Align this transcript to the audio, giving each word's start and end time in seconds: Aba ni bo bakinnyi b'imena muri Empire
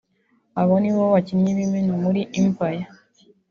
Aba 0.61 0.75
ni 0.81 0.91
bo 0.95 1.03
bakinnyi 1.13 1.51
b'imena 1.57 1.93
muri 2.03 2.21
Empire 2.41 2.83